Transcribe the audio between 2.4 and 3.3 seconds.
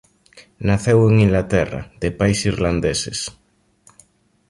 irlandeses.